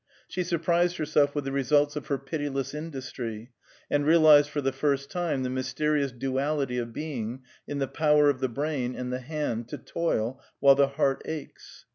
[0.27, 3.51] She surprised herself with the results of her pitiless industry,
[3.87, 8.39] and realized for the first time the mysterious duality of being, in the power of
[8.39, 11.85] the brain and the hand to toil while the heart aches.